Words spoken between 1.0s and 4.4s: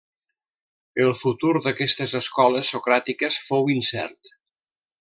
El futur d'aquestes escoles socràtiques fou incert.